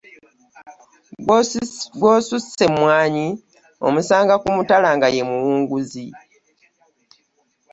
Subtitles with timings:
[1.99, 3.27] Gw'osussa emmwanyi
[3.87, 6.07] omusanga ku mutala nga ye muwunguzi.